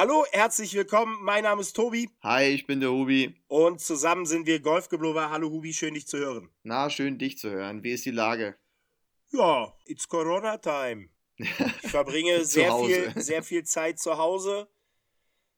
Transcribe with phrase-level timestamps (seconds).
[0.00, 1.18] Hallo, herzlich willkommen.
[1.20, 2.08] Mein Name ist Tobi.
[2.22, 3.38] Hi, ich bin der Hubi.
[3.48, 5.28] Und zusammen sind wir Golfgeblubber.
[5.28, 6.48] Hallo Hubi, schön dich zu hören.
[6.62, 7.82] Na, schön dich zu hören.
[7.82, 8.56] Wie ist die Lage?
[9.30, 11.10] Ja, it's Corona Time.
[11.36, 11.50] Ich
[11.90, 14.70] verbringe sehr viel, sehr viel Zeit zu Hause.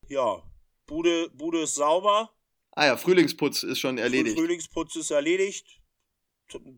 [0.09, 0.43] Ja,
[0.87, 2.35] Bude, Bude ist sauber.
[2.73, 4.37] Ah ja, Frühlingsputz ist schon erledigt.
[4.37, 5.81] Frühlingsputz ist erledigt.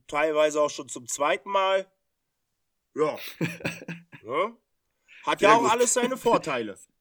[0.06, 1.90] Teilweise auch schon zum zweiten Mal.
[2.94, 3.18] Ja.
[4.22, 4.52] ja.
[5.24, 5.70] Hat Sehr ja auch gut.
[5.70, 6.78] alles seine Vorteile.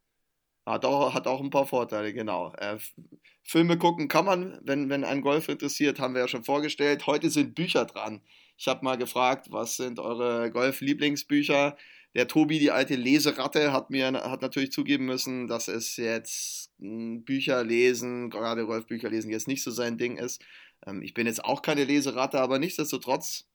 [0.65, 2.53] Hat auch, hat auch ein paar Vorteile, genau.
[2.53, 2.77] Äh,
[3.43, 7.05] Filme gucken kann man, wenn, wenn ein Golf interessiert, haben wir ja schon vorgestellt.
[7.05, 8.21] Heute sind Bücher dran.
[8.57, 11.75] Ich habe mal gefragt, was sind eure Golf-Lieblingsbücher?
[12.15, 17.23] Der Tobi, die alte Leseratte, hat mir hat natürlich zugeben müssen, dass es jetzt hm,
[17.25, 20.41] Bücher lesen, gerade Golfbücher lesen, jetzt nicht so sein Ding ist.
[20.85, 23.49] Ähm, ich bin jetzt auch keine Leseratte, aber nichtsdestotrotz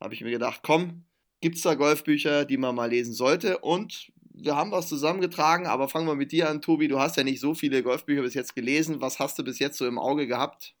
[0.00, 1.04] habe ich mir gedacht, komm,
[1.40, 3.58] gibt es da Golfbücher, die man mal lesen sollte?
[3.58, 4.10] Und
[4.42, 6.88] wir haben was zusammengetragen, aber fangen wir mit dir an, Tobi.
[6.88, 9.00] Du hast ja nicht so viele Golfbücher bis jetzt gelesen.
[9.00, 10.74] Was hast du bis jetzt so im Auge gehabt?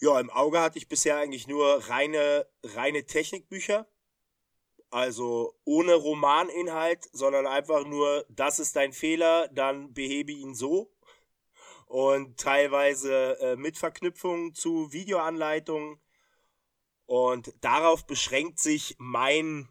[0.00, 3.86] Ja, im Auge hatte ich bisher eigentlich nur reine, reine Technikbücher.
[4.90, 10.90] Also ohne Romaninhalt, sondern einfach nur, das ist dein Fehler, dann behebe ihn so.
[11.86, 16.00] Und teilweise äh, mit Verknüpfungen zu Videoanleitungen.
[17.06, 19.68] Und darauf beschränkt sich mein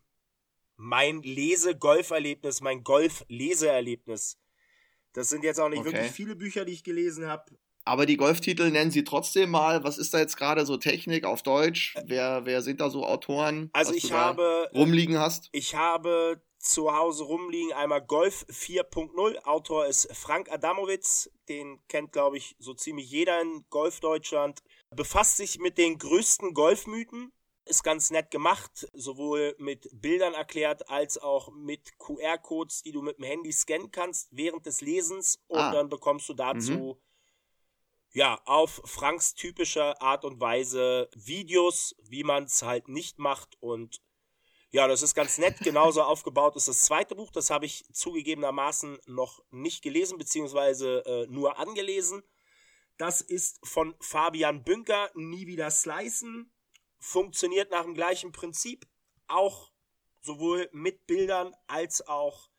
[0.80, 4.38] mein Lese-Golferlebnis, mein Golf-Leseerlebnis.
[5.12, 5.92] Das sind jetzt auch nicht okay.
[5.92, 7.44] wirklich viele Bücher, die ich gelesen habe.
[7.84, 9.84] Aber die Golftitel nennen Sie trotzdem mal.
[9.84, 11.96] Was ist da jetzt gerade so Technik auf Deutsch?
[12.06, 13.70] Wer, wer sind da so Autoren?
[13.74, 15.50] Also ich habe rumliegen hast.
[15.52, 19.44] Ich habe zu Hause rumliegen einmal Golf 4.0.
[19.44, 21.30] Autor ist Frank Adamowitz.
[21.50, 24.62] Den kennt glaube ich so ziemlich jeder in Golf Deutschland.
[24.96, 27.34] Befasst sich mit den größten Golfmythen
[27.70, 33.18] ist ganz nett gemacht, sowohl mit Bildern erklärt als auch mit QR-Codes, die du mit
[33.18, 35.72] dem Handy scannen kannst während des Lesens und ah.
[35.72, 36.96] dann bekommst du dazu mhm.
[38.12, 44.02] ja auf Franks typischer Art und Weise Videos, wie man es halt nicht macht und
[44.72, 45.58] ja, das ist ganz nett.
[45.62, 47.32] Genauso aufgebaut ist das zweite Buch.
[47.32, 52.22] Das habe ich zugegebenermaßen noch nicht gelesen, beziehungsweise äh, nur angelesen.
[52.98, 56.52] Das ist von Fabian Bünker, Nie wieder slicen
[57.00, 58.88] funktioniert nach dem gleichen Prinzip,
[59.28, 59.72] auch
[60.22, 62.50] sowohl mit Bildern als auch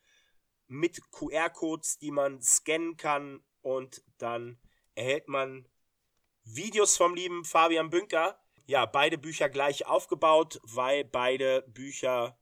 [0.66, 4.58] mit QR-Codes, die man scannen kann und dann
[4.94, 5.68] erhält man
[6.44, 8.40] Videos vom lieben Fabian Bünker.
[8.66, 12.38] Ja, beide Bücher gleich aufgebaut, weil beide Bücher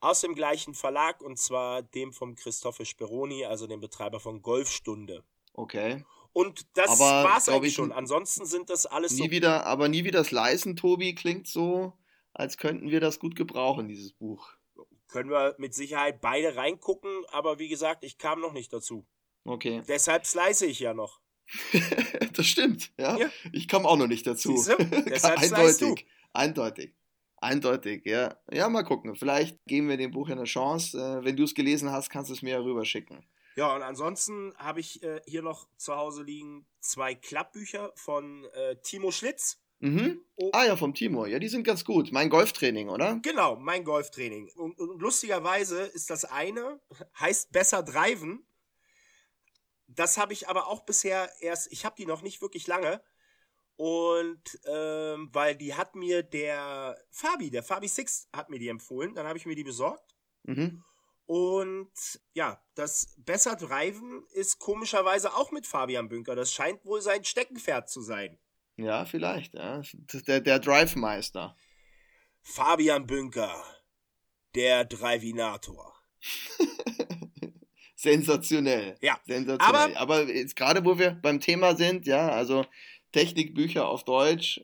[0.00, 5.24] aus dem gleichen Verlag und zwar dem vom Christophe Speroni, also dem Betreiber von Golfstunde.
[5.52, 6.04] Okay.
[6.36, 7.92] Und das aber, war's eigentlich schon.
[7.92, 9.30] Ansonsten sind das alles nie so.
[9.30, 11.94] Wieder, aber nie wieder das Leisen, Tobi, klingt so,
[12.34, 14.50] als könnten wir das gut gebrauchen, dieses Buch.
[15.08, 19.06] Können wir mit Sicherheit beide reingucken, aber wie gesagt, ich kam noch nicht dazu.
[19.46, 19.82] Okay.
[19.88, 21.22] Deshalb slice ich ja noch.
[22.34, 23.16] das stimmt, ja?
[23.16, 23.30] ja.
[23.52, 24.54] Ich kam auch noch nicht dazu.
[24.58, 24.76] Siehste?
[25.08, 26.92] Deshalb eindeutig, eindeutig.
[27.38, 28.36] Eindeutig, ja.
[28.52, 29.16] Ja, mal gucken.
[29.16, 30.98] Vielleicht geben wir dem Buch ja eine Chance.
[30.98, 33.24] Äh, wenn du es gelesen hast, kannst du es mir ja rüberschicken.
[33.56, 38.76] Ja, und ansonsten habe ich äh, hier noch zu Hause liegen zwei Klappbücher von äh,
[38.82, 39.62] Timo Schlitz.
[39.78, 40.22] Mhm.
[40.36, 40.50] Oh.
[40.52, 41.24] Ah ja, vom Timo.
[41.24, 42.12] Ja, die sind ganz gut.
[42.12, 43.18] Mein Golftraining, oder?
[43.22, 44.50] Genau, mein Golftraining.
[44.56, 46.80] Und, und lustigerweise ist das eine,
[47.18, 48.46] heißt besser driven.
[49.86, 53.02] Das habe ich aber auch bisher erst, ich habe die noch nicht wirklich lange.
[53.76, 59.14] Und ähm, weil die hat mir der Fabi, der Fabi Six hat mir die empfohlen,
[59.14, 60.14] dann habe ich mir die besorgt.
[60.44, 60.82] Mhm.
[61.26, 61.90] Und
[62.34, 66.36] ja, das Besser Driven ist komischerweise auch mit Fabian Bünker.
[66.36, 68.38] Das scheint wohl sein Steckenpferd zu sein.
[68.76, 69.54] Ja, vielleicht.
[69.54, 69.82] Ja.
[70.26, 71.56] Der, der Drive-Meister.
[72.42, 73.64] Fabian Bünker,
[74.54, 75.94] der Drivinator.
[77.96, 78.96] Sensationell.
[79.00, 79.18] Ja.
[79.26, 79.96] Sensationell.
[79.96, 82.64] Aber, Aber jetzt gerade, wo wir beim Thema sind, ja, also
[83.10, 84.60] Technikbücher auf Deutsch,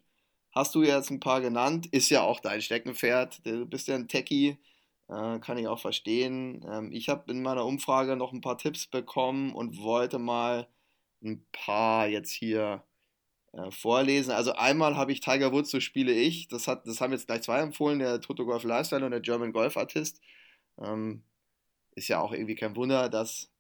[0.52, 3.44] hast du jetzt ein paar genannt, ist ja auch dein Steckenpferd.
[3.44, 4.58] Du bist ja ein Techie
[5.12, 6.64] äh, kann ich auch verstehen.
[6.68, 10.68] Ähm, ich habe in meiner Umfrage noch ein paar Tipps bekommen und wollte mal
[11.22, 12.82] ein paar jetzt hier
[13.52, 14.32] äh, vorlesen.
[14.32, 16.48] Also einmal habe ich Tiger Woods, so spiele ich.
[16.48, 19.52] Das, hat, das haben jetzt gleich zwei empfohlen, der Toto Golf Lifestyle und der German
[19.52, 20.20] Golf Artist.
[20.78, 21.22] Ähm,
[21.94, 23.50] ist ja auch irgendwie kein Wunder, dass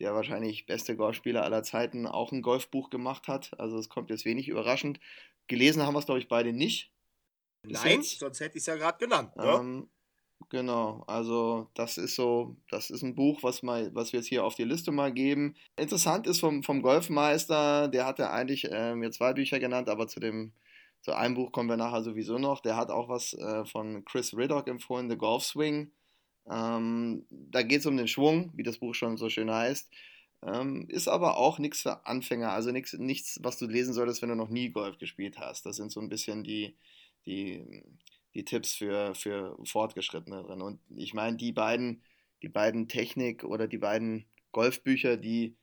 [0.00, 3.58] der wahrscheinlich beste Golfspieler aller Zeiten auch ein Golfbuch gemacht hat.
[3.58, 5.00] Also es kommt jetzt wenig überraschend.
[5.48, 6.92] Gelesen haben wir es, glaube ich, beide nicht.
[7.64, 9.34] Nein, sonst hätte ich es ja gerade genannt.
[9.34, 9.44] Ne?
[9.44, 9.88] Ähm,
[10.50, 14.44] Genau, also das ist so, das ist ein Buch, was, mal, was wir jetzt hier
[14.44, 15.54] auf die Liste mal geben.
[15.76, 20.08] Interessant ist vom, vom Golfmeister, der hat ja eigentlich äh, mir zwei Bücher genannt, aber
[20.08, 20.52] zu dem
[21.00, 22.60] zu einem Buch kommen wir nachher sowieso noch.
[22.60, 25.92] Der hat auch was äh, von Chris Riddock empfohlen, The Golf Swing.
[26.50, 29.90] Ähm, da geht es um den Schwung, wie das Buch schon so schön heißt.
[30.46, 34.28] Ähm, ist aber auch nichts für Anfänger, also nix, nichts, was du lesen solltest, wenn
[34.28, 35.66] du noch nie Golf gespielt hast.
[35.66, 36.76] Das sind so ein bisschen die,
[37.26, 37.82] die,
[38.38, 40.62] die Tipps für, für Fortgeschrittene drin.
[40.62, 42.02] Und ich meine, die beiden,
[42.42, 45.56] die beiden Technik- oder die beiden Golfbücher, die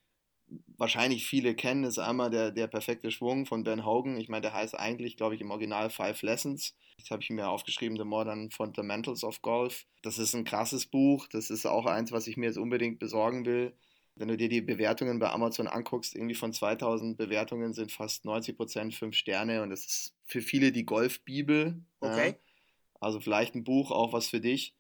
[0.78, 4.18] wahrscheinlich viele kennen, ist einmal der, der perfekte Schwung von Ben Hogan.
[4.18, 6.76] Ich meine, der heißt eigentlich, glaube ich, im Original Five Lessons.
[7.00, 9.86] Das habe ich mir aufgeschrieben, The Modern Fundamentals of Golf.
[10.02, 11.28] Das ist ein krasses Buch.
[11.28, 13.74] Das ist auch eins, was ich mir jetzt unbedingt besorgen will.
[14.16, 18.56] Wenn du dir die Bewertungen bei Amazon anguckst, irgendwie von 2000 Bewertungen sind fast 90
[18.56, 21.82] Prozent 5 Sterne und das ist für viele die Golfbibel.
[22.00, 22.30] Okay.
[22.30, 22.45] Ja.
[23.06, 24.74] Also vielleicht ein Buch, auch was für dich.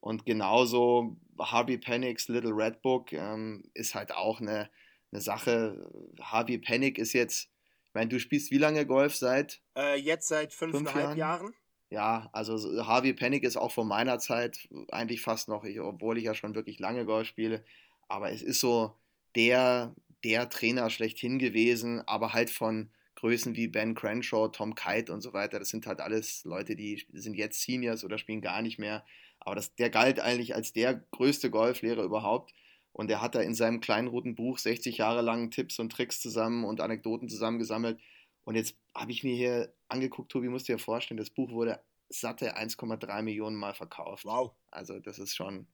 [0.00, 4.68] Und genauso Harvey Panicks Little Red Book ähm, ist halt auch eine,
[5.12, 5.88] eine Sache.
[6.20, 9.60] Harvey Panic ist jetzt, ich meine, du spielst wie lange Golf seit?
[9.76, 11.18] Äh, jetzt seit fünfeinhalb Fünf Jahren?
[11.18, 11.54] Jahren.
[11.90, 16.24] Ja, also Harvey Panic ist auch von meiner Zeit eigentlich fast noch, ich, obwohl ich
[16.24, 17.64] ja schon wirklich lange Golf spiele,
[18.08, 18.96] aber es ist so
[19.36, 25.22] der, der Trainer schlechthin gewesen, aber halt von Größen wie Ben Crenshaw, Tom Kite und
[25.22, 25.58] so weiter.
[25.58, 29.04] Das sind halt alles Leute, die sind jetzt Seniors oder spielen gar nicht mehr.
[29.40, 32.54] Aber das, der galt eigentlich als der größte Golflehrer überhaupt.
[32.92, 36.20] Und er hat da in seinem kleinen roten Buch 60 Jahre lang Tipps und Tricks
[36.20, 37.98] zusammen und Anekdoten zusammengesammelt.
[38.44, 41.80] Und jetzt habe ich mir hier angeguckt, Tobi, musst dir ja vorstellen, das Buch wurde
[42.08, 44.26] satte 1,3 Millionen Mal verkauft.
[44.26, 44.52] Wow.
[44.70, 45.66] Also das ist schon,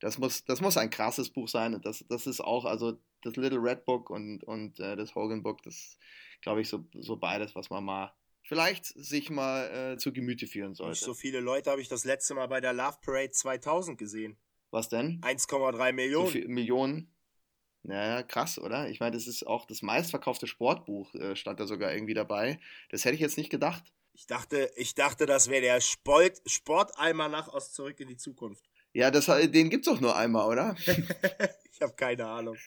[0.00, 1.74] das muss, das muss ein krasses Buch sein.
[1.74, 5.42] Und das, das ist auch, also das Little Red Book und, und äh, das Hogan
[5.42, 5.98] Book, das
[6.42, 8.12] glaube ich so, so beides, was man mal
[8.42, 10.92] vielleicht sich mal äh, zu Gemüte führen sollte.
[10.92, 14.36] Nicht so viele Leute habe ich das letzte Mal bei der Love Parade 2000 gesehen.
[14.70, 15.20] Was denn?
[15.20, 16.32] 1,3 Millionen.
[16.32, 17.14] So Millionen?
[17.82, 18.88] Naja, krass, oder?
[18.88, 22.60] Ich meine, das ist auch das meistverkaufte Sportbuch, äh, stand da sogar irgendwie dabei.
[22.90, 23.82] Das hätte ich jetzt nicht gedacht.
[24.12, 28.68] Ich dachte, ich dachte, das wäre der Sport, Sportalmanach aus Zurück in die Zukunft.
[28.92, 30.76] Ja, das, den gibt's doch nur einmal, oder?
[31.72, 32.56] ich habe keine Ahnung.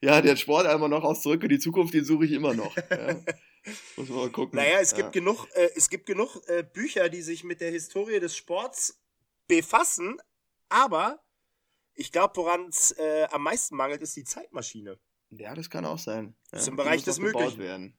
[0.00, 2.74] ja, der Sportalmanach aus Zurück in die Zukunft, den suche ich immer noch.
[2.76, 3.20] Ja.
[3.96, 4.56] Muss man mal gucken.
[4.56, 4.98] Naja, es ja.
[4.98, 8.98] gibt genug, äh, es gibt genug äh, Bücher, die sich mit der Historie des Sports
[9.46, 10.16] befassen,
[10.70, 11.22] aber
[11.94, 14.98] ich glaube, woran es äh, am meisten mangelt, ist die Zeitmaschine.
[15.30, 16.34] Ja, das kann auch sein.
[16.50, 17.58] Das ist ja, im Bereich des noch Möglichen.
[17.58, 17.98] Werden.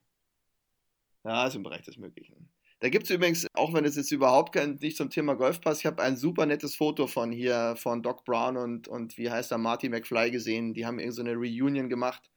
[1.24, 2.51] Ja, ist im Bereich des Möglichen.
[2.82, 5.82] Da gibt es übrigens, auch wenn es jetzt überhaupt kein, nicht zum Thema Golf passt,
[5.82, 9.52] ich habe ein super nettes Foto von hier, von Doc Brown und, und wie heißt
[9.52, 10.74] er, Marty McFly gesehen.
[10.74, 12.28] Die haben irgendwie so eine Reunion gemacht.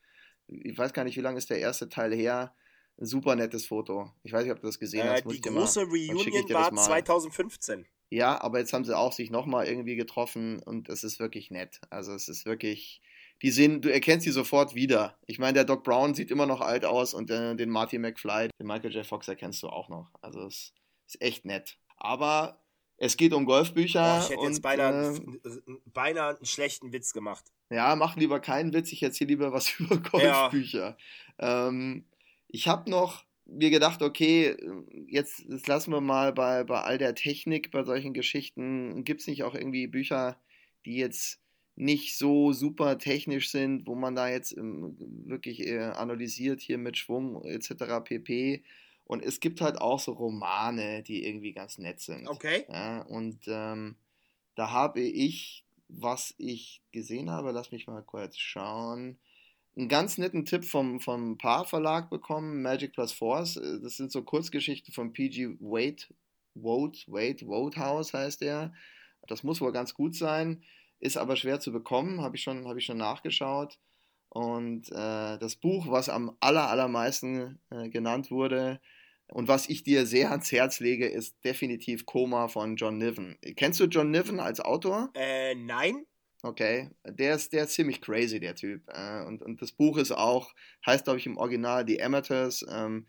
[0.48, 2.54] Ich weiß gar nicht, wie lange ist der erste Teil her.
[3.02, 4.12] Ein super nettes Foto.
[4.22, 5.24] Ich weiß nicht, ob du das gesehen Äh, hast.
[5.26, 6.84] Die große mal, Reunion war mal.
[6.84, 7.88] 2015.
[8.12, 11.82] Ja, aber jetzt haben sie auch sich nochmal irgendwie getroffen und es ist wirklich nett.
[11.90, 13.02] Also es ist wirklich,
[13.42, 15.18] die sehen, du erkennst sie sofort wieder.
[15.28, 18.50] Ich meine, der Doc Brown sieht immer noch alt aus und äh, den Marty McFly,
[18.60, 19.06] den Michael J.
[19.06, 20.12] Fox erkennst du auch noch.
[20.22, 20.74] Also es
[21.08, 21.78] ist echt nett.
[21.98, 22.62] Aber
[22.98, 24.02] es geht um Golfbücher.
[24.02, 25.50] Boah, ich hätte und, jetzt beinahe, äh,
[25.86, 27.44] beinahe einen schlechten Witz gemacht.
[27.70, 30.98] ja, mach lieber keinen Witz, ich erzähle lieber was über Golfbücher.
[31.40, 32.06] Ähm,
[32.48, 34.58] ich habe noch mir gedacht, okay,
[35.08, 39.28] jetzt, jetzt lassen wir mal bei, bei all der Technik, bei solchen Geschichten, gibt es
[39.28, 40.42] nicht auch irgendwie Bücher,
[40.86, 41.40] die jetzt
[41.76, 47.44] nicht so super technisch sind, wo man da jetzt wirklich äh, analysiert hier mit Schwung
[47.44, 48.02] etc.
[48.04, 48.64] pp.
[49.04, 52.28] Und es gibt halt auch so Romane, die irgendwie ganz nett sind.
[52.28, 52.66] Okay.
[52.70, 53.98] Ja, und ähm,
[54.56, 59.20] da habe ich, was ich gesehen habe, lass mich mal kurz schauen,
[59.78, 63.58] einen ganz netten Tipp vom, vom Paar Verlag bekommen, Magic Plus Force.
[63.58, 66.04] Äh, Das sind so Kurzgeschichten von PG Wade,
[66.56, 68.74] Wade, Wade, Wodehouse heißt er.
[69.28, 70.64] Das muss wohl ganz gut sein,
[71.00, 73.78] ist aber schwer zu bekommen, habe ich, schon, hab ich schon nachgeschaut.
[74.30, 78.80] Und äh, das Buch, was am aller, allermeisten äh, genannt wurde,
[79.28, 83.38] und was ich dir sehr ans Herz lege, ist definitiv Koma von John Niven.
[83.56, 85.10] Kennst du John Niven als Autor?
[85.16, 86.06] Äh, nein.
[86.44, 88.84] Okay, der ist, der ist ziemlich crazy, der Typ.
[88.90, 90.54] Äh, und, und das Buch ist auch,
[90.86, 93.08] heißt glaube ich im Original The Amateurs, ähm,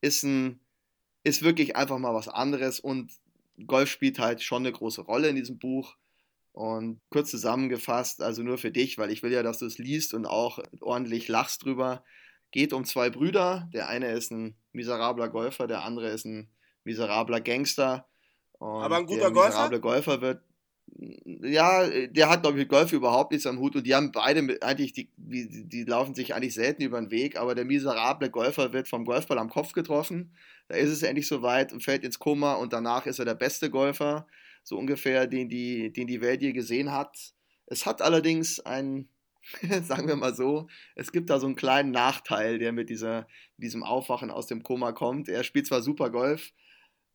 [0.00, 0.60] ist ein,
[1.24, 3.10] ist wirklich einfach mal was anderes und
[3.66, 5.96] Golf spielt halt schon eine große Rolle in diesem Buch.
[6.56, 10.14] Und kurz zusammengefasst, also nur für dich, weil ich will ja, dass du es liest
[10.14, 12.02] und auch ordentlich lachst drüber.
[12.50, 13.68] Geht um zwei Brüder.
[13.74, 16.48] Der eine ist ein miserabler Golfer, der andere ist ein
[16.82, 18.06] miserabler Gangster.
[18.54, 19.48] Und Aber ein guter der Golfer?
[19.48, 20.40] miserable Golfer wird.
[21.42, 24.56] Ja, der hat, glaube ich, mit Golf überhaupt nichts am Hut und die haben beide
[24.62, 28.72] eigentlich, die, die, die laufen sich eigentlich selten über den Weg, aber der miserable Golfer
[28.72, 30.34] wird vom Golfball am Kopf getroffen.
[30.68, 33.68] Da ist es endlich soweit und fällt ins Koma und danach ist er der beste
[33.68, 34.26] Golfer,
[34.66, 37.16] so ungefähr, den die, den die Welt je gesehen hat.
[37.66, 39.08] Es hat allerdings einen,
[39.82, 43.84] sagen wir mal so, es gibt da so einen kleinen Nachteil, der mit, dieser, diesem
[43.84, 45.28] Aufwachen aus dem Koma kommt.
[45.28, 46.50] Er spielt zwar super Golf,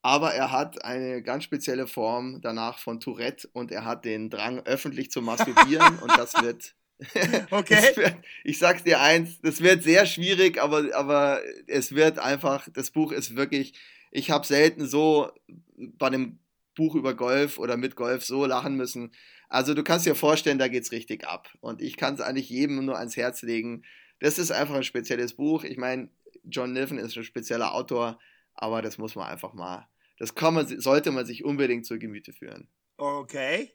[0.02, 4.62] aber er hat eine ganz spezielle Form danach von Tourette und er hat den Drang,
[4.62, 6.74] öffentlich zu masturbieren und das wird
[7.52, 7.96] Okay.
[7.96, 8.16] Wird,
[8.46, 13.12] ich sag's dir eins, das wird sehr schwierig, aber, aber es wird einfach, das Buch
[13.12, 13.74] ist wirklich,
[14.12, 15.32] ich habe selten so
[15.76, 16.40] bei einem
[16.76, 19.14] Buch über Golf oder mit Golf so lachen müssen.
[19.50, 21.50] Also du kannst dir vorstellen, da geht's richtig ab.
[21.60, 23.84] Und ich kann es eigentlich jedem nur ans Herz legen.
[24.20, 25.64] Das ist einfach ein spezielles Buch.
[25.64, 26.10] Ich meine,
[26.44, 28.20] John Niven ist ein spezieller Autor,
[28.54, 32.32] aber das muss man einfach mal, das kann man, sollte man sich unbedingt zur Gemüte
[32.34, 32.70] führen.
[32.98, 33.74] Okay.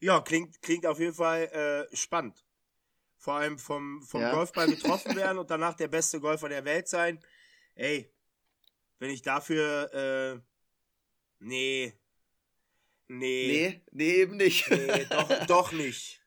[0.00, 2.44] Ja, klingt, klingt auf jeden Fall äh, spannend.
[3.16, 4.32] Vor allem vom, vom Ja.
[4.32, 7.18] Golfball getroffen werden und danach der beste Golfer der Welt sein.
[7.74, 8.12] Ey,
[8.98, 10.40] wenn ich dafür, äh,
[11.38, 11.94] nee,
[13.08, 14.70] nee, Nee, nee, eben nicht.
[14.70, 16.20] nee, doch, doch nicht.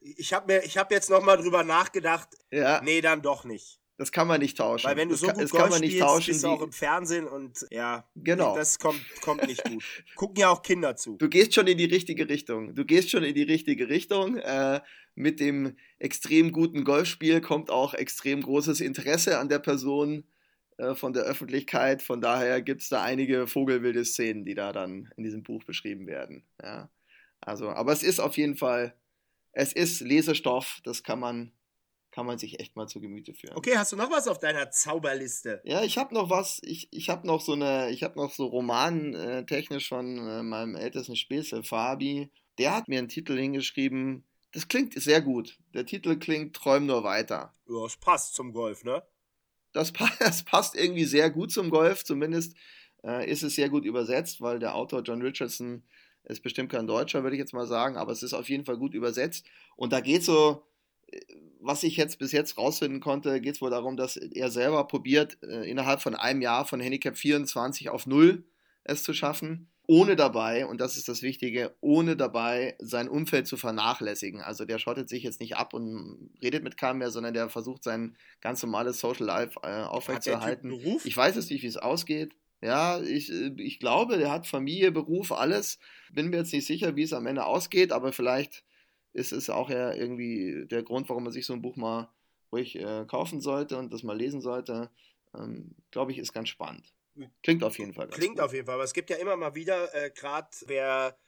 [0.00, 2.28] Ich habe mir, ich habe jetzt noch mal drüber nachgedacht.
[2.50, 3.80] ja, Nee, dann doch nicht.
[3.98, 4.86] das kann man nicht tauschen.
[4.86, 6.26] Weil wenn du das so kann, gut Golf kann man nicht spielst, tauschen.
[6.32, 8.54] bist du auch im Fernsehen und ja, Genau.
[8.54, 9.82] das kommt, kommt nicht gut.
[10.16, 11.16] Gucken ja auch Kinder zu.
[11.16, 12.74] Du gehst schon in die richtige Richtung.
[12.74, 14.36] Du gehst schon in die richtige Richtung.
[14.36, 14.80] Äh,
[15.14, 20.24] mit dem extrem guten Golfspiel kommt auch extrem großes Interesse an der Person
[20.94, 22.02] von der Öffentlichkeit.
[22.02, 26.06] Von daher gibt es da einige vogelwilde Szenen, die da dann in diesem Buch beschrieben
[26.06, 26.44] werden.
[26.62, 26.90] Ja.
[27.40, 28.94] Also, aber es ist auf jeden Fall,
[29.52, 31.52] es ist Lesestoff, das kann man,
[32.10, 33.56] kann man sich echt mal zu Gemüte führen.
[33.56, 35.60] Okay, hast du noch was auf deiner Zauberliste?
[35.64, 38.46] Ja, ich habe noch was, ich, ich habe noch so eine, ich habe noch so
[38.46, 42.30] Roman äh, technisch von äh, meinem ältesten Späße, Fabi.
[42.58, 45.58] Der hat mir einen Titel hingeschrieben, das klingt sehr gut.
[45.74, 47.52] Der Titel klingt Träum nur weiter.
[47.68, 49.02] Ja, es passt zum Golf, ne?
[49.76, 52.56] Das, das passt irgendwie sehr gut zum Golf, zumindest
[53.04, 55.82] äh, ist es sehr gut übersetzt, weil der Autor John Richardson
[56.24, 58.76] ist bestimmt kein Deutscher, würde ich jetzt mal sagen, aber es ist auf jeden Fall
[58.76, 59.46] gut übersetzt.
[59.76, 60.66] Und da geht so,
[61.06, 61.20] äh,
[61.60, 65.38] was ich jetzt bis jetzt rausfinden konnte, geht es wohl darum, dass er selber probiert,
[65.42, 68.44] äh, innerhalb von einem Jahr von Handicap 24 auf 0
[68.84, 73.56] es zu schaffen, ohne dabei, und das ist das Wichtige, ohne dabei sein Umfeld zu
[73.56, 74.40] vernachlässigen.
[74.40, 77.84] Also der schottet sich jetzt nicht ab und redet mit keinem mehr, sondern der versucht
[77.84, 80.70] sein ganz normales Social Life äh, aufrechtzuerhalten.
[81.04, 82.34] Ich weiß jetzt nicht, wie es ausgeht.
[82.60, 85.78] Ja, ich, äh, ich glaube, der hat Familie, Beruf, alles.
[86.12, 88.64] Bin mir jetzt nicht sicher, wie es am Ende ausgeht, aber vielleicht
[89.12, 92.10] ist es auch ja irgendwie der Grund, warum man sich so ein Buch mal
[92.52, 94.90] ruhig äh, kaufen sollte und das mal lesen sollte.
[95.34, 96.92] Ähm, glaube ich, ist ganz spannend.
[97.42, 98.08] Klingt auf jeden Fall.
[98.08, 98.44] Klingt gut.
[98.44, 101.18] auf jeden Fall, aber es gibt ja immer mal wieder, äh, gerade wer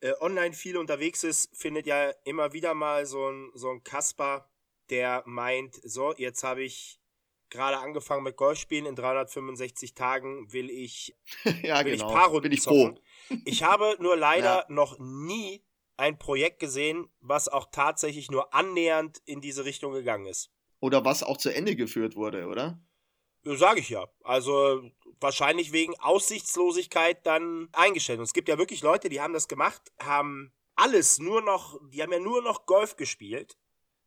[0.00, 4.50] äh, online viel unterwegs ist, findet ja immer wieder mal so ein, so ein Kasper,
[4.90, 6.98] der meint, so, jetzt habe ich
[7.50, 11.14] gerade angefangen mit Golfspielen, in 365 Tagen will ich,
[11.62, 12.08] ja, will genau.
[12.08, 12.86] ich Paarrunden Bin ich froh.
[12.88, 13.00] zocken.
[13.44, 14.66] Ich habe nur leider Ja.
[14.68, 15.64] noch nie
[15.96, 20.50] ein Projekt gesehen, was auch tatsächlich nur annähernd in diese Richtung gegangen ist.
[20.80, 22.82] Oder was auch zu Ende geführt wurde, oder?
[23.44, 24.08] Sage ich ja.
[24.22, 24.82] Also
[25.20, 28.18] wahrscheinlich wegen Aussichtslosigkeit dann eingestellt.
[28.18, 32.02] Und es gibt ja wirklich Leute, die haben das gemacht, haben alles nur noch, die
[32.02, 33.56] haben ja nur noch Golf gespielt.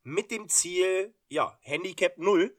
[0.03, 2.55] Mit dem Ziel, ja, Handicap null.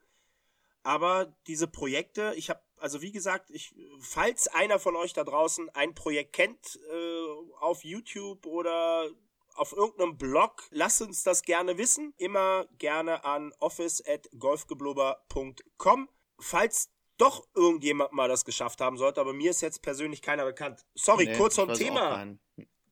[0.82, 5.68] Aber diese Projekte, ich habe, also wie gesagt, ich, falls einer von euch da draußen
[5.70, 7.26] ein Projekt kennt, äh,
[7.60, 9.10] auf YouTube oder
[9.54, 12.14] auf irgendeinem Blog, lasst uns das gerne wissen.
[12.18, 16.08] Immer gerne an office.golfgeblubber.com.
[16.38, 20.84] Falls doch irgendjemand mal das geschafft haben sollte, aber mir ist jetzt persönlich keiner bekannt.
[20.94, 22.36] Sorry, Nee, kurz vom Thema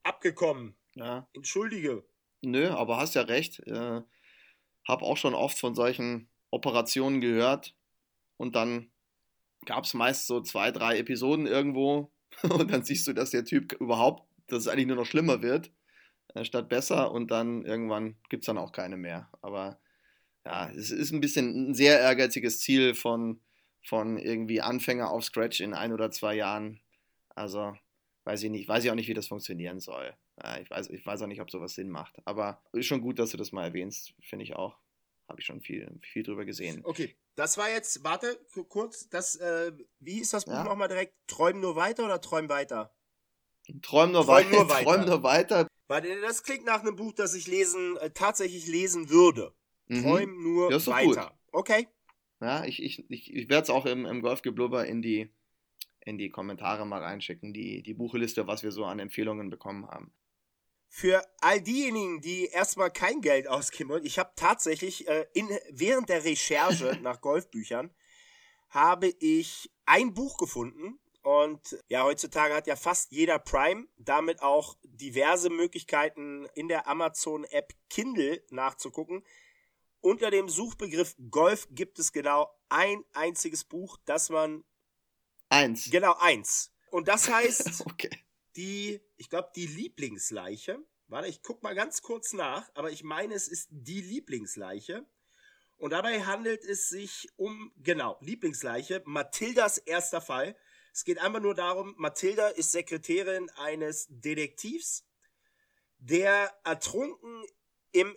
[0.02, 0.76] abgekommen.
[0.94, 1.28] Ja.
[1.32, 2.04] Entschuldige.
[2.42, 3.60] Nö, aber hast ja recht.
[3.66, 4.02] Äh,
[4.86, 7.74] hab auch schon oft von solchen Operationen gehört.
[8.36, 8.90] Und dann
[9.64, 12.12] gab es meist so zwei, drei Episoden irgendwo.
[12.42, 15.72] Und dann siehst du, dass der Typ überhaupt, dass es eigentlich nur noch schlimmer wird,
[16.34, 17.12] äh, statt besser.
[17.12, 19.30] Und dann irgendwann gibt es dann auch keine mehr.
[19.40, 19.80] Aber
[20.44, 23.40] ja, es ist ein bisschen ein sehr ehrgeiziges Ziel von,
[23.82, 26.80] von irgendwie Anfänger auf Scratch in ein oder zwei Jahren.
[27.34, 27.74] Also
[28.24, 30.14] weiß ich nicht, weiß ich auch nicht, wie das funktionieren soll.
[30.60, 32.16] Ich, weiß, ich weiß auch nicht, ob sowas Sinn macht.
[32.24, 34.78] Aber ist schon gut, dass du das mal erwähnst, finde ich auch.
[35.28, 36.80] Habe ich schon viel, viel drüber gesehen.
[36.84, 40.64] Okay, das war jetzt, warte, ku- kurz, das, äh, wie ist das Buch Ja.
[40.64, 41.14] nochmal direkt?
[41.28, 42.94] Träum nur weiter oder träum weiter?
[43.80, 44.84] Träum nur, Träum wei nur weiter.
[44.84, 45.66] Träum nur weiter.
[45.86, 49.54] Weil das klingt nach einem Buch, das ich lesen, äh, tatsächlich lesen würde.
[49.88, 50.02] Mhm.
[50.02, 51.38] Träum nur Ja, ist weiter.
[51.52, 51.88] Okay.
[52.40, 55.32] Ja, ich, ich, ich, ich werde es auch im, im Golfgeblubber in die,
[56.00, 60.12] in die Kommentare mal reinschicken, die, die Buchliste, was wir so an Empfehlungen bekommen haben.
[60.88, 66.08] Für all diejenigen, die erstmal kein Geld ausgeben wollen, ich habe tatsächlich äh, in, während
[66.08, 67.90] der Recherche nach Golfbüchern
[68.68, 74.76] habe ich ein Buch gefunden und ja, heutzutage hat ja fast jeder Prime damit auch
[74.84, 79.24] diverse Möglichkeiten in der Amazon-App Kindle nachzugucken.
[80.04, 84.62] Unter dem Suchbegriff Golf gibt es genau ein einziges Buch, das man,
[85.48, 85.90] Eins.
[85.90, 86.74] genau eins.
[86.90, 88.10] Und das heißt Okay.
[88.54, 90.78] die, ich glaube, die Lieblingsleiche.
[91.06, 95.06] Warte, ich guck mal ganz kurz nach, aber ich meine, es ist die Lieblingsleiche.
[95.78, 100.54] Und dabei handelt es sich um, genau, Lieblingsleiche, Mathildas erster Fall.
[100.92, 105.06] Es geht einfach nur darum, Mathilda ist Sekretärin eines Detektivs,
[105.96, 107.46] der ertrunken
[107.92, 108.14] im,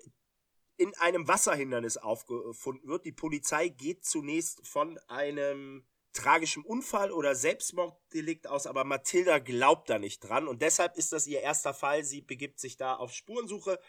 [0.77, 3.05] in einem Wasserhindernis aufgefunden wird.
[3.05, 9.99] Die Polizei geht zunächst von einem tragischen Unfall oder Selbstmorddelikt aus, aber Mathilda glaubt da
[9.99, 12.03] nicht dran und deshalb ist das ihr erster Fall.
[12.03, 13.79] Sie begibt sich da auf Spurensuche.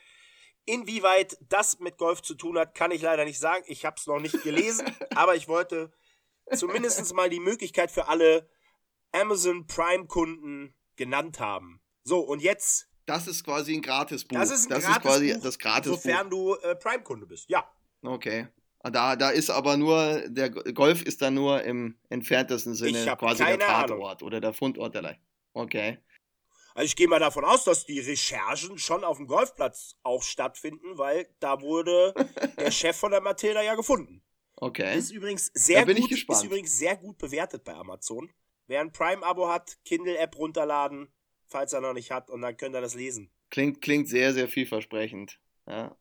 [0.67, 3.65] Inwieweit das mit Golf zu tun hat, kann ich leider nicht sagen.
[3.67, 5.91] Ich habe es noch nicht gelesen, aber ich wollte
[6.55, 8.49] zumindest mal die Möglichkeit für alle
[9.13, 11.81] Amazon Prime-Kunden genannt haben.
[12.05, 12.89] So, und jetzt.
[13.09, 14.37] Das ist quasi ein Gratisbuch.
[14.37, 15.97] Das ist, ein das Gratis ist quasi Buch, das Gratisbuch.
[15.97, 17.67] Sofern du äh, Prime-Kunde bist, ja.
[18.03, 18.49] Okay.
[18.83, 23.59] Da, da ist aber nur, der Golf ist da nur im entferntesten Sinne quasi der
[23.59, 25.21] Tatort oder der Fundort der Leiche.
[25.55, 25.99] Okay.
[26.75, 30.99] Also ich gehe mal davon aus, dass die Recherchen schon auf dem Golfplatz auch stattfinden,
[30.99, 32.13] weil da wurde
[32.59, 34.23] der Chef von der Matilda ja gefunden.
[34.57, 34.99] Okay.
[34.99, 38.31] Ist übrigens sehr gut, ist übrigens sehr gut bewertet bei Amazon.
[38.67, 41.09] Wer ein Prime-Abo hat, Kindle-App runterladen,
[41.49, 43.31] falls er noch nicht hat, und dann könnt ihr das lesen.
[43.51, 45.39] Klingt, klingt sehr, sehr vielversprechend.
[45.67, 45.97] Ja.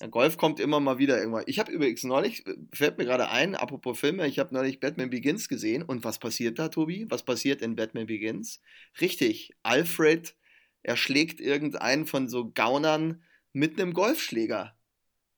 [0.00, 1.44] Ja, Golf kommt immer mal wieder irgendwann.
[1.46, 5.48] Ich habe übrigens neulich, fällt mir gerade ein, apropos Filme, ich habe neulich Batman Begins
[5.48, 5.82] gesehen.
[5.82, 7.04] Und was passiert da, Tobi?
[7.10, 8.62] Was passiert in Batman Begins?
[9.00, 10.34] Richtig, Alfred
[10.82, 14.76] erschlägt irgendeinen von so Gaunern mit einem Golfschläger.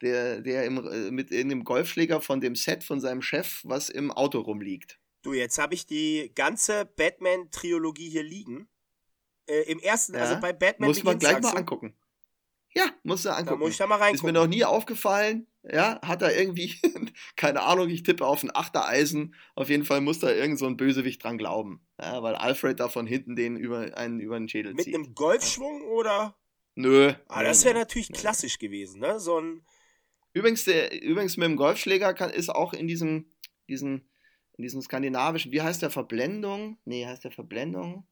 [0.02, 4.12] Der, der im, äh, mit einem Golfschläger von dem Set von seinem Chef, was im
[4.12, 5.00] Auto rumliegt.
[5.22, 8.68] Du, jetzt habe ich die ganze Batman-Trilogie hier liegen.
[9.48, 11.94] Äh, Im ersten, ja, also bei Batman Muss man gleich mal angucken.
[12.74, 13.48] Ja, musst du angucken.
[13.48, 14.14] Da muss ich da mal reingucken.
[14.14, 15.46] Ist mir noch nie aufgefallen.
[15.62, 16.74] Ja, hat er irgendwie,
[17.36, 19.34] keine Ahnung, ich tippe auf ein Achtereisen.
[19.54, 21.80] Auf jeden Fall muss da irgend so ein Bösewicht dran glauben.
[22.00, 24.96] Ja, weil Alfred da von hinten den über einen, über den Schädel Mit zieht.
[24.96, 26.36] Mit einem Golfschwung oder?
[26.74, 27.12] Nö.
[27.26, 28.18] Ah, das wäre natürlich nö.
[28.18, 29.18] klassisch gewesen, ne?
[29.18, 29.62] So ein.
[30.32, 33.26] Übrigens, der, übrigens mit dem Golfschläger kann, ist auch in diesem,
[33.68, 34.08] diesen,
[34.56, 36.78] in diesem skandinavischen, wie heißt der Verblendung?
[36.84, 38.06] Nee, heißt der Verblendung?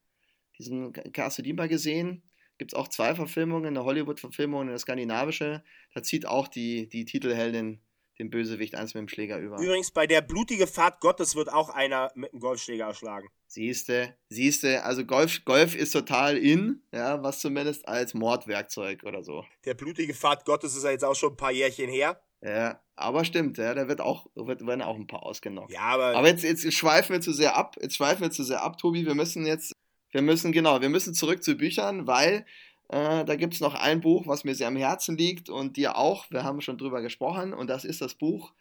[0.58, 2.22] Diesen, hast du die mal gesehen?
[2.58, 5.62] gibt es auch zwei Verfilmungen, eine Hollywood-Verfilmung und eine skandinavische.
[5.94, 7.80] Da zieht auch die, die Titelheldin
[8.18, 9.58] den Bösewicht eins mit dem Schläger über.
[9.58, 13.28] Übrigens, bei der blutige Fahrt Gottes wird auch einer mit einem Golfschläger erschlagen.
[13.46, 19.44] Siehste, siehste, also Golf, Golf ist total in, ja, was zumindest als Mordwerkzeug oder so.
[19.66, 22.20] Der blutige Fahrt Gottes ist ja jetzt auch schon ein paar Jährchen her.
[22.42, 25.70] Ja, aber stimmt, ja, da wird auch, wird, werden auch ein paar ausgenommen.
[25.70, 26.16] Ja, aber.
[26.16, 29.04] Aber jetzt, jetzt schweifen wir zu sehr ab, jetzt schweifen wir zu sehr ab, Tobi.
[29.04, 29.72] Wir müssen jetzt
[30.16, 32.46] wir müssen, genau, wir müssen zurück zu Büchern, weil
[32.88, 35.98] äh, da gibt es noch ein Buch, was mir sehr am Herzen liegt und dir
[35.98, 36.30] auch.
[36.30, 38.54] Wir haben schon drüber gesprochen und das ist das Buch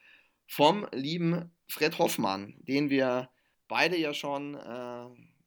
[0.47, 3.29] vom lieben Fred Hoffmann, den wir
[3.69, 5.05] beide ja schon, äh,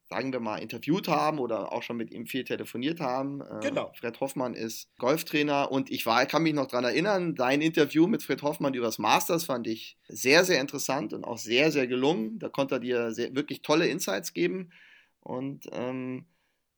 [0.09, 3.43] sagen wir mal, interviewt haben oder auch schon mit ihm viel telefoniert haben.
[3.43, 3.93] Äh, genau.
[3.95, 8.23] Fred Hoffmann ist Golftrainer und ich war, kann mich noch daran erinnern, dein Interview mit
[8.23, 12.39] Fred Hoffmann über das Masters fand ich sehr, sehr interessant und auch sehr, sehr gelungen.
[12.39, 14.71] Da konnte er dir sehr, wirklich tolle Insights geben.
[15.21, 16.27] Und ähm,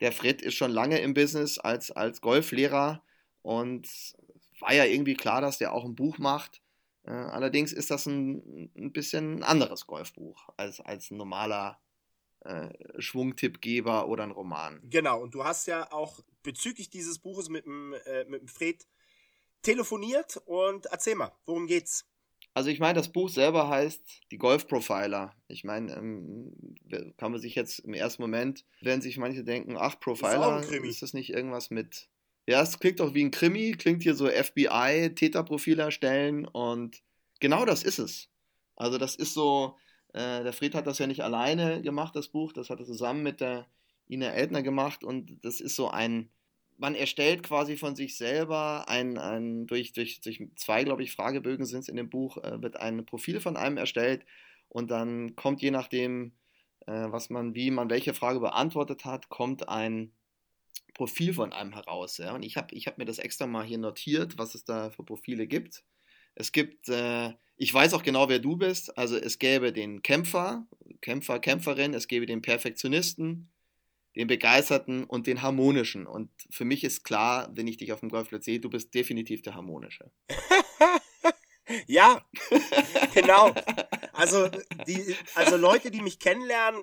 [0.01, 3.03] der Fred ist schon lange im Business als, als Golflehrer
[3.43, 3.89] und
[4.61, 6.63] war ja irgendwie klar, dass der auch ein Buch macht.
[7.05, 11.81] Äh, allerdings ist das ein, ein bisschen anderes Golfbuch als, als ein normaler
[12.41, 14.81] äh, Schwungtippgeber oder ein Roman.
[14.85, 18.87] Genau, und du hast ja auch bezüglich dieses Buches mit dem, äh, mit dem Fred
[19.63, 22.07] telefoniert und erzähl mal, worum geht's?
[22.53, 25.35] Also ich meine, das Buch selber heißt Die Golf-Profiler.
[25.49, 26.53] Ich meine, ähm,
[27.17, 31.03] kann man sich jetzt im ersten Moment, werden sich manche denken, ach, Profiler, ist, ist
[31.03, 32.09] das nicht irgendwas mit...
[32.47, 37.03] Ja, es klingt doch wie ein Krimi, klingt hier so FBI, Täterprofil erstellen und
[37.39, 38.29] genau das ist es.
[38.75, 39.77] Also das ist so,
[40.15, 43.23] äh, der Fried hat das ja nicht alleine gemacht, das Buch, das hat er zusammen
[43.23, 43.69] mit der
[44.09, 46.31] Ina Eltner gemacht und das ist so ein
[46.81, 51.67] man erstellt quasi von sich selber ein, ein durch, durch, durch zwei, glaube ich, Fragebögen
[51.67, 54.25] sind es in dem Buch, äh, wird ein Profil von einem erstellt
[54.69, 56.33] und dann kommt je nachdem,
[56.87, 60.13] äh, was man, wie man welche Frage beantwortet hat, kommt ein
[60.95, 62.19] Profil von einem heraus.
[62.19, 62.35] Ja?
[62.35, 65.05] Und ich habe ich hab mir das extra mal hier notiert, was es da für
[65.05, 65.85] Profile gibt.
[66.35, 68.97] Es gibt, äh, ich weiß auch genau, wer du bist.
[68.97, 70.67] Also es gäbe den Kämpfer,
[71.03, 73.51] Kämpfer, Kämpferin, es gäbe den Perfektionisten,
[74.17, 76.07] den Begeisterten und den Harmonischen.
[76.07, 79.43] Und für mich ist klar, wenn ich dich auf dem Golfplatz sehe, du bist definitiv
[79.43, 80.11] der Harmonische.
[81.87, 82.25] ja,
[83.15, 83.55] genau.
[84.13, 84.49] Also,
[84.87, 86.83] die, also Leute, die mich kennenlernen,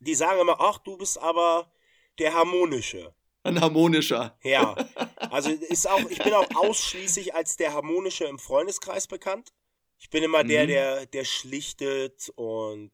[0.00, 1.72] die sagen immer, ach, du bist aber
[2.18, 3.14] der Harmonische.
[3.44, 4.38] Ein harmonischer.
[4.44, 4.76] Ja.
[5.18, 9.52] Also ist auch, ich bin auch ausschließlich als der Harmonische im Freundeskreis bekannt.
[9.98, 10.68] Ich bin immer der, mhm.
[10.68, 12.92] der, der schlichtet und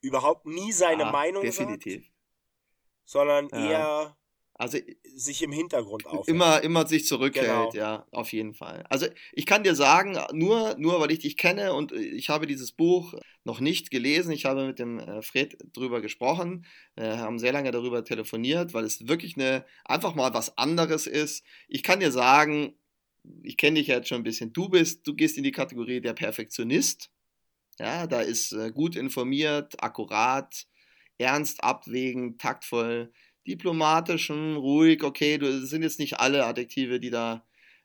[0.00, 2.04] überhaupt nie seine ja, Meinung definitiv.
[2.04, 2.19] sagt
[3.10, 3.70] sondern ja.
[3.70, 4.16] eher.
[4.54, 4.78] also
[5.16, 6.28] sich im Hintergrund auf.
[6.28, 7.72] Immer, immer sich zurückhält, genau.
[7.74, 8.84] ja, auf jeden Fall.
[8.88, 12.70] Also ich kann dir sagen, nur, nur weil ich dich kenne und ich habe dieses
[12.70, 17.52] Buch noch nicht gelesen, ich habe mit dem äh, Fred drüber gesprochen, äh, haben sehr
[17.52, 21.44] lange darüber telefoniert, weil es wirklich eine, einfach mal was anderes ist.
[21.66, 22.74] Ich kann dir sagen,
[23.42, 26.14] ich kenne dich jetzt schon ein bisschen, du bist, du gehst in die Kategorie der
[26.14, 27.10] Perfektionist.
[27.80, 30.66] Ja, da ist äh, gut informiert, akkurat,
[31.20, 33.12] ernst abwägend, taktvoll
[33.46, 37.44] diplomatischen, ruhig, okay, du sind jetzt nicht alle Adjektive, die da,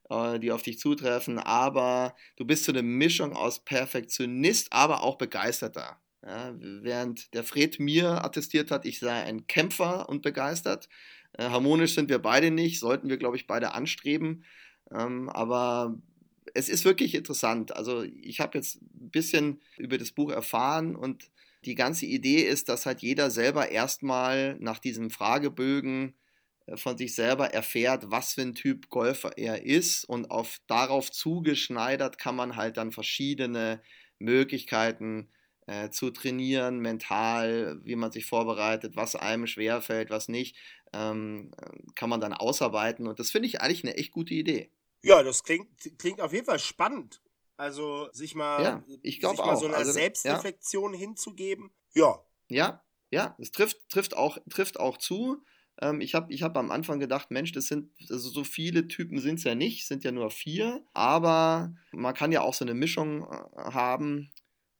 [0.09, 5.17] äh, die auf dich zutreffen, aber du bist so eine Mischung aus Perfektionist, aber auch
[5.17, 5.99] begeisterter.
[6.23, 10.89] Ja, während der Fred mir attestiert hat, ich sei ein Kämpfer und begeistert.
[11.37, 14.43] Äh, harmonisch sind wir beide nicht, sollten wir, glaube ich, beide anstreben.
[14.91, 15.95] Ähm, aber
[16.53, 17.75] es ist wirklich interessant.
[17.75, 21.29] Also ich habe jetzt ein bisschen über das Buch erfahren und
[21.65, 26.15] die ganze Idee ist, dass halt jeder selber erstmal nach diesem Fragebögen
[26.67, 31.11] äh, von sich selber erfährt, was für ein Typ Golfer er ist und auf darauf
[31.11, 33.81] zugeschneidert kann man halt dann verschiedene
[34.19, 35.29] Möglichkeiten
[35.67, 40.55] äh, zu trainieren, mental, wie man sich vorbereitet, was einem schwerfällt, was nicht,
[40.93, 41.51] ähm,
[41.95, 44.69] kann man dann ausarbeiten und das finde ich eigentlich eine echt gute Idee.
[45.03, 47.21] Ja, das klingt, klingt auf jeden Fall spannend.
[47.57, 50.99] Also sich mal, ja, ich sich mal so eine also, Selbstreflexion ja.
[50.99, 51.71] hinzugeben.
[51.93, 52.19] Ja.
[52.49, 55.43] Ja, ja, es trifft, trifft, auch, trifft auch zu.
[55.81, 59.19] Ähm, ich habe ich hab am Anfang gedacht, Mensch, das sind, also so viele Typen
[59.19, 62.73] sind es ja nicht, sind ja nur vier, aber man kann ja auch so eine
[62.73, 64.31] Mischung äh, haben.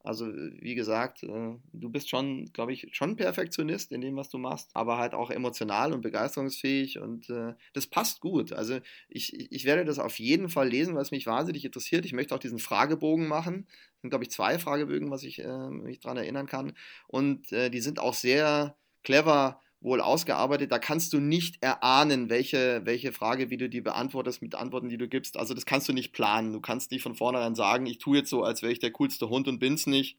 [0.06, 4.38] Also, wie gesagt, äh, du bist schon, glaube ich, schon Perfektionist in dem, was du
[4.38, 8.54] machst, aber halt auch emotional und begeisterungsfähig und äh, das passt gut.
[8.54, 12.06] Also, ich, ich werde das auf jeden Fall lesen, weil es mich wahnsinnig interessiert.
[12.06, 13.66] Ich möchte auch diesen Fragebogen machen.
[13.68, 16.74] Das sind, glaube ich, zwei Fragebögen, was ich äh, mich daran erinnern kann.
[17.08, 20.72] Und die sind auch sehr clever wohl ausgearbeitet.
[20.72, 24.98] Da kannst du nicht erahnen, welche, welche Frage, wie du die beantwortest mit Antworten, die
[24.98, 25.38] du gibst.
[25.38, 26.52] Also das kannst du nicht planen.
[26.52, 29.30] Du kannst nicht von vornherein sagen, ich tue jetzt so, als wäre ich der coolste
[29.30, 30.18] Hund und bin's nicht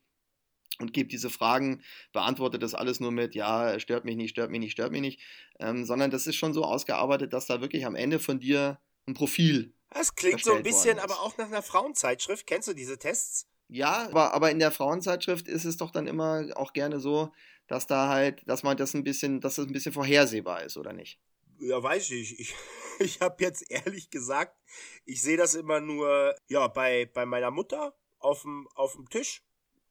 [0.79, 4.61] und gebe diese Fragen, beantworte das alles nur mit, ja, stört mich nicht, stört mich
[4.61, 5.21] nicht, stört mich nicht,
[5.59, 9.15] ähm, sondern das ist schon so ausgearbeitet, dass da wirklich am Ende von dir ein
[9.15, 9.75] Profil.
[9.91, 12.47] Das klingt so ein bisschen, aber auch nach einer Frauenzeitschrift.
[12.47, 13.49] Kennst du diese Tests?
[13.69, 17.33] Ja, aber, aber in der Frauenzeitschrift ist es doch dann immer auch gerne so,
[17.67, 20.93] dass da halt, dass man das ein bisschen, dass das ein bisschen vorhersehbar ist, oder
[20.93, 21.21] nicht?
[21.59, 22.39] Ja, weiß ich.
[22.39, 22.55] Ich,
[22.99, 24.57] ich habe jetzt ehrlich gesagt,
[25.05, 29.43] ich sehe das immer nur, ja, bei, bei meiner Mutter auf dem, auf dem Tisch.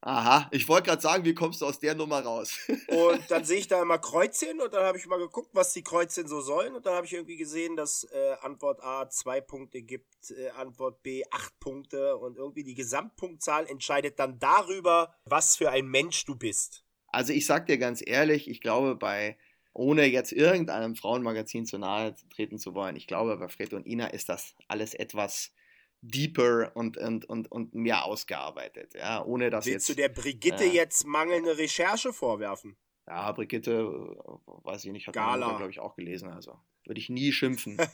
[0.02, 2.58] Aha, ich wollte gerade sagen, wie kommst du aus der Nummer raus?
[2.88, 5.82] und dann sehe ich da immer Kreuzchen und dann habe ich mal geguckt, was die
[5.82, 9.82] Kreuzchen so sollen und dann habe ich irgendwie gesehen, dass äh, Antwort A zwei Punkte
[9.82, 15.70] gibt, äh, Antwort B acht Punkte und irgendwie die Gesamtpunktzahl entscheidet dann darüber, was für
[15.70, 16.85] ein Mensch du bist.
[17.16, 19.38] Also ich sag dir ganz ehrlich, ich glaube bei,
[19.72, 24.08] ohne jetzt irgendeinem Frauenmagazin zu nahe treten zu wollen, ich glaube bei Fred und Ina
[24.08, 25.54] ist das alles etwas
[26.02, 29.96] deeper und, und, und, und mehr ausgearbeitet, ja, ohne dass Willst jetzt...
[29.96, 32.76] du der Brigitte äh, jetzt mangelnde Recherche vorwerfen?
[33.06, 37.08] Ja, Brigitte, äh, weiß ich nicht, hat man, glaube ich, auch gelesen, also würde ich
[37.08, 37.78] nie schimpfen.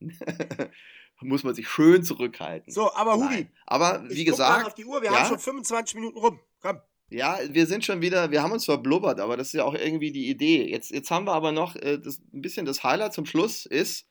[1.20, 2.72] muss man sich schön zurückhalten.
[2.72, 5.20] So, aber Hubi, aber wie gesagt, auf die Uhr, wir ja?
[5.20, 6.40] haben schon 25 Minuten rum.
[6.60, 6.80] Komm.
[7.10, 10.12] Ja, wir sind schon wieder, wir haben uns verblubbert, aber das ist ja auch irgendwie
[10.12, 10.68] die Idee.
[10.70, 14.06] Jetzt, jetzt haben wir aber noch äh, das, ein bisschen das Highlight zum Schluss ist,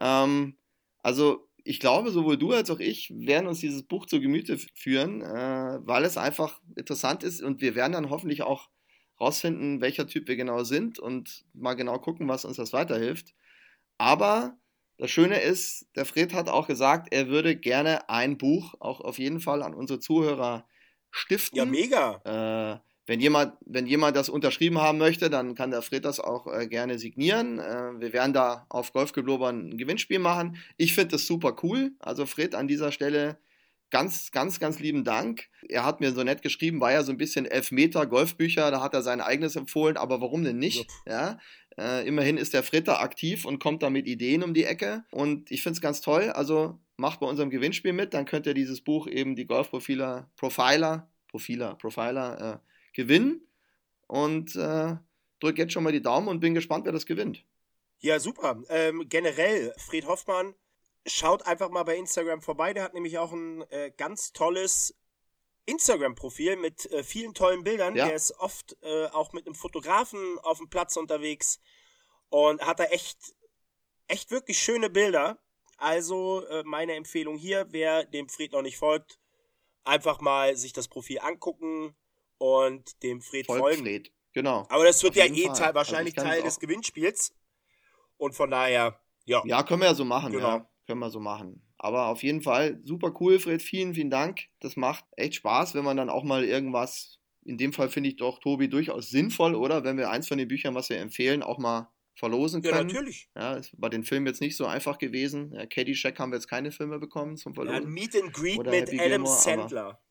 [0.00, 0.56] ähm,
[1.02, 5.22] also ich glaube, sowohl du als auch ich werden uns dieses Buch zu Gemüte führen,
[5.22, 8.68] äh, weil es einfach interessant ist und wir werden dann hoffentlich auch
[9.20, 13.34] rausfinden, welcher Typ wir genau sind und mal genau gucken, was uns das weiterhilft.
[13.98, 14.56] Aber
[14.98, 19.18] das Schöne ist, der Fred hat auch gesagt, er würde gerne ein Buch auch auf
[19.18, 20.66] jeden Fall an unsere Zuhörer
[21.16, 21.56] stiften.
[21.56, 22.20] Ja, mega.
[22.24, 26.46] Äh, wenn jemand, wenn jemand das unterschrieben haben möchte, dann kann der Fred das auch
[26.52, 27.58] äh, gerne signieren.
[27.58, 30.56] Äh, wir werden da auf Golfgeblubber ein Gewinnspiel machen.
[30.76, 31.92] Ich finde das super cool.
[32.00, 33.38] Also Fred an dieser Stelle
[33.90, 35.48] ganz, ganz, ganz lieben Dank.
[35.68, 38.94] Er hat mir so nett geschrieben, war ja so ein bisschen Elfmeter Golfbücher, da hat
[38.94, 40.86] er sein eigenes empfohlen, aber warum denn nicht?
[41.06, 41.38] Ja.
[41.78, 45.04] Äh, immerhin ist der Fritter aktiv und kommt da mit Ideen um die Ecke.
[45.10, 46.30] Und ich finde es ganz toll.
[46.30, 51.10] Also macht bei unserem Gewinnspiel mit, dann könnt ihr dieses Buch eben die Golfprofiler, Profiler,
[51.28, 53.42] Profiler, Profiler äh, gewinnen.
[54.06, 54.96] Und äh,
[55.40, 57.44] drücke jetzt schon mal die Daumen und bin gespannt, wer das gewinnt.
[57.98, 58.62] Ja, super.
[58.68, 60.54] Ähm, generell, Fred Hoffmann,
[61.06, 62.72] schaut einfach mal bei Instagram vorbei.
[62.72, 64.94] Der hat nämlich auch ein äh, ganz tolles
[65.66, 67.96] Instagram-Profil mit äh, vielen tollen Bildern.
[67.96, 68.06] Ja.
[68.06, 71.60] Der ist oft äh, auch mit einem Fotografen auf dem Platz unterwegs
[72.28, 73.18] und hat da echt,
[74.06, 75.38] echt wirklich schöne Bilder.
[75.76, 79.18] Also äh, meine Empfehlung hier, wer dem Fred noch nicht folgt,
[79.84, 81.94] einfach mal sich das Profil angucken
[82.38, 83.82] und dem Fred Folgt folgen.
[83.82, 84.12] Fred.
[84.32, 84.66] Genau.
[84.68, 87.34] Aber das wird ja eh Teil, wahrscheinlich also Teil des Gewinnspiels.
[88.18, 89.42] Und von daher, ja.
[89.46, 90.48] Ja, können wir ja so machen, Genau.
[90.48, 90.70] ja.
[90.86, 91.62] Können wir so machen.
[91.78, 93.60] Aber auf jeden Fall super cool, Fred.
[93.60, 94.44] Vielen, vielen Dank.
[94.60, 98.16] Das macht echt Spaß, wenn man dann auch mal irgendwas, in dem Fall finde ich
[98.16, 99.84] doch, Tobi, durchaus sinnvoll, oder?
[99.84, 102.88] Wenn wir eins von den Büchern, was wir empfehlen, auch mal verlosen Ja, können.
[102.88, 103.28] natürlich.
[103.36, 105.52] Ja, ist bei den Filmen jetzt nicht so einfach gewesen.
[105.52, 107.92] Ja, Caddyshack haben wir jetzt keine Filme bekommen zum Ja, ein Verlosen.
[107.92, 110.02] Meet and Greet Oder mit Happy Adam Gilmore, Sandler.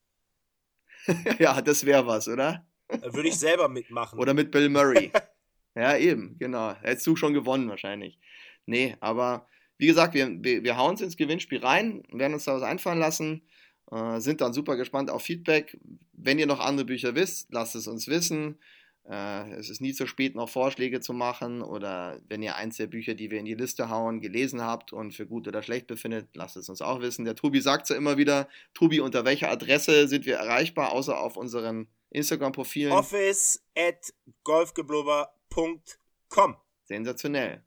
[1.40, 2.68] Ja, das wäre was, oder?
[2.88, 4.18] Da würde ich selber mitmachen.
[4.20, 5.12] Oder mit Bill Murray.
[5.76, 6.74] ja, eben, genau.
[6.82, 8.20] Hättest du schon gewonnen wahrscheinlich.
[8.66, 12.56] Nee, aber wie gesagt, wir, wir, wir hauen uns ins Gewinnspiel rein, werden uns da
[12.56, 13.48] was einfallen lassen,
[13.92, 15.78] äh, sind dann super gespannt auf Feedback.
[16.14, 18.60] Wenn ihr noch andere Bücher wisst, lasst es uns wissen.
[19.08, 22.88] Äh, es ist nie zu spät, noch Vorschläge zu machen oder wenn ihr eins der
[22.88, 26.30] Bücher, die wir in die Liste hauen, gelesen habt und für gut oder schlecht befindet,
[26.34, 27.24] lasst es uns auch wissen.
[27.24, 31.38] Der Tobi sagt ja immer wieder, Tobi, unter welcher Adresse sind wir erreichbar, außer auf
[31.38, 32.94] unseren Instagram-Profilen?
[32.94, 34.12] Office at
[34.44, 36.58] golfgeblubber.com.
[36.86, 37.64] Sensationell.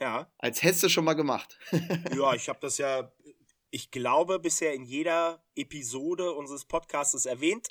[0.00, 0.28] Ja.
[0.38, 1.58] Als hättest du schon mal gemacht.
[2.16, 3.12] Ja, ich habe das ja,
[3.70, 7.68] ich glaube, bisher in jeder Episode unseres Podcasts erwähnt.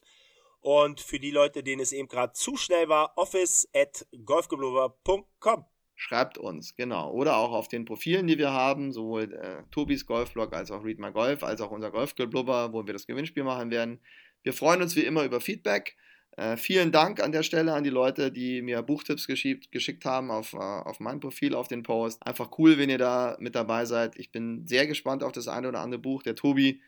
[0.61, 5.65] Und für die Leute, denen es eben gerade zu schnell war, office at golfgeblubber.com.
[5.95, 7.11] Schreibt uns, genau.
[7.11, 10.99] Oder auch auf den Profilen, die wir haben, sowohl äh, Tobis Golfblog als auch Read
[10.99, 13.99] My Golf, als auch unser Golfgeblubber, wo wir das Gewinnspiel machen werden.
[14.43, 15.97] Wir freuen uns wie immer über Feedback.
[16.37, 20.31] Äh, vielen Dank an der Stelle an die Leute, die mir Buchtipps geschickt, geschickt haben
[20.31, 22.25] auf, äh, auf mein Profil, auf den Post.
[22.25, 24.17] Einfach cool, wenn ihr da mit dabei seid.
[24.17, 26.23] Ich bin sehr gespannt auf das eine oder andere Buch.
[26.23, 26.81] Der Tobi,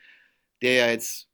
[0.61, 1.27] der ja jetzt,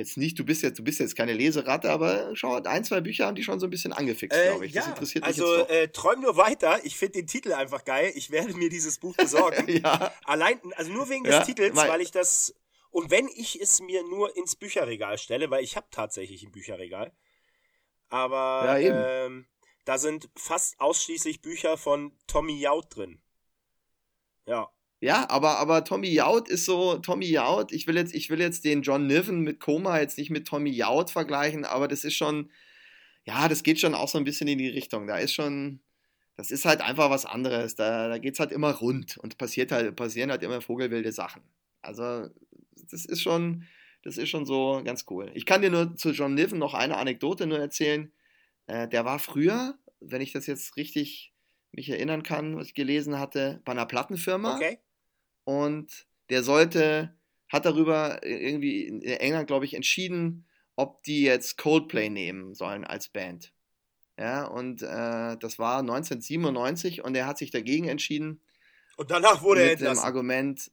[0.00, 3.26] jetzt nicht, du bist jetzt, du bist jetzt keine Leseratte, aber schau, ein, zwei Bücher
[3.26, 4.72] haben die schon so ein bisschen angefixt, Äh, glaube ich.
[4.72, 5.68] ja, das interessiert also mich doch.
[5.70, 6.80] äh, träum nur weiter.
[6.84, 8.12] Ich finde den Titel einfach geil.
[8.14, 9.66] Ich werde mir dieses Buch besorgen.
[9.84, 12.54] ja, Allein, also nur wegen des Ja, Titels, weil- ich das.
[12.90, 17.12] Und wenn ich es mir nur ins Bücherregal stelle, weil ich habe tatsächlich ein Bücherregal.
[18.08, 19.46] Aber Ja, ähm,
[19.84, 23.22] da sind fast ausschließlich Bücher von Tommy Jaud drin.
[24.46, 24.68] Ja.
[25.00, 28.66] Ja, aber, aber Tommy Jaud ist so, Tommy Jaud, ich will jetzt, ich will jetzt
[28.66, 32.50] den John Niven mit Koma jetzt nicht mit Tommy Jaud vergleichen, aber das ist schon,
[33.24, 35.06] ja, das geht schon auch so ein bisschen in die Richtung.
[35.06, 35.80] Da ist schon,
[36.36, 37.76] das ist halt einfach was anderes.
[37.76, 41.42] Da, da geht es halt immer rund und passiert halt, passieren halt immer vogelwilde Sachen.
[41.80, 42.28] Also,
[42.90, 43.64] das ist schon,
[44.02, 45.30] das ist schon so ganz cool.
[45.34, 48.12] Ich kann dir nur zu John Niven noch eine Anekdote nur erzählen.
[48.66, 51.32] Äh, der war früher, wenn ich das jetzt richtig
[51.72, 54.78] mich erinnern kann, was ich gelesen hatte, bei einer Plattenfirma Okay.
[55.50, 57.12] Und der sollte,
[57.48, 63.08] hat darüber irgendwie in England, glaube ich, entschieden, ob die jetzt Coldplay nehmen sollen als
[63.08, 63.52] Band.
[64.16, 68.40] Ja, und äh, das war 1997 und er hat sich dagegen entschieden
[68.96, 70.06] Und danach wurde er mit dem entlassen.
[70.06, 70.70] Argument,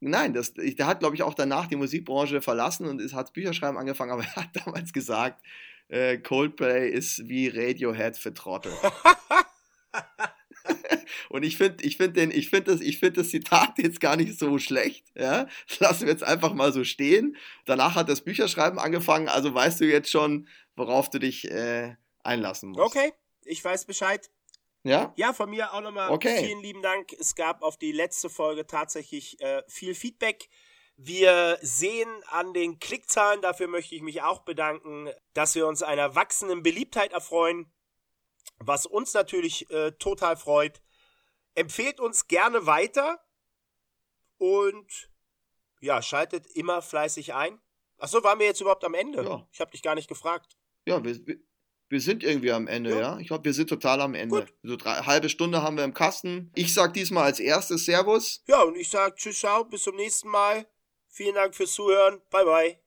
[0.00, 3.78] nein, das, der hat, glaube ich, auch danach die Musikbranche verlassen und ist, hat Bücherschreiben
[3.78, 5.42] angefangen, aber er hat damals gesagt,
[5.88, 8.72] äh, Coldplay ist wie Radiohead für Trottel.
[11.34, 14.14] Und ich finde ich find den, ich finde das, ich finde das Zitat jetzt gar
[14.14, 15.48] nicht so schlecht, ja.
[15.66, 17.36] Das lassen wir jetzt einfach mal so stehen.
[17.64, 22.68] Danach hat das Bücherschreiben angefangen, also weißt du jetzt schon, worauf du dich äh, einlassen
[22.68, 22.82] musst.
[22.82, 23.12] Okay,
[23.44, 24.30] ich weiß Bescheid.
[24.84, 25.12] Ja?
[25.16, 26.38] Ja, von mir auch nochmal Okay.
[26.38, 27.12] vielen lieben Dank.
[27.18, 30.48] Es gab auf die letzte Folge tatsächlich äh, viel Feedback.
[30.96, 36.14] Wir sehen an den Klickzahlen, dafür möchte ich mich auch bedanken, dass wir uns einer
[36.14, 37.72] wachsenden Beliebtheit erfreuen,
[38.58, 40.83] was uns natürlich äh, total freut.
[41.54, 43.20] Empfehlt uns gerne weiter
[44.38, 45.10] und
[45.80, 47.60] ja, schaltet immer fleißig ein.
[47.98, 49.22] Achso, waren wir jetzt überhaupt am Ende?
[49.22, 49.46] Ja.
[49.52, 50.56] Ich habe dich gar nicht gefragt.
[50.86, 51.38] Ja, wir, wir-
[52.00, 52.98] sind irgendwie am Ende, Ja.
[52.98, 53.18] ja.
[53.20, 54.40] Ich glaube, wir sind total am Ende.
[54.40, 54.54] Gut.
[54.64, 56.50] So drei, halbe Stunde haben wir im Kasten.
[56.56, 58.42] Ich sag diesmal als erstes Servus.
[58.48, 60.66] Ja, und ich sage Tschüss, ciao, bis zum nächsten Mal.
[61.06, 62.20] Vielen Dank fürs Zuhören.
[62.30, 62.83] Bye, bye.